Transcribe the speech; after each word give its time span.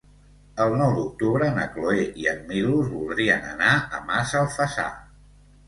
El 0.63 0.71
nou 0.79 0.95
d'octubre 0.99 1.49
na 1.57 1.65
Cloè 1.75 2.07
i 2.23 2.25
en 2.33 2.41
Milos 2.49 2.89
voldrien 2.95 3.47
anar 3.53 3.77
a 3.77 4.03
Massalfassar. 4.11 4.91